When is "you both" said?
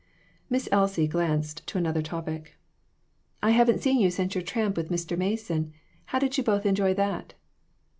6.39-6.65